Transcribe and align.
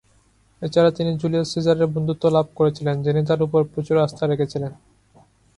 এছাড়া, 0.61 0.91
তিনি 0.91 1.11
জুলিয়াস 1.17 1.47
সিজারের 1.53 1.87
বন্ধুত্বও 1.87 2.31
লাভ 2.31 2.47
করেছিলেন, 2.55 2.95
যিনি 3.03 3.21
তার 3.25 3.39
ওপর 3.41 3.61
প্রচুর 3.73 3.97
আস্থা 3.97 4.23
রেখেছিলেন। 4.27 4.71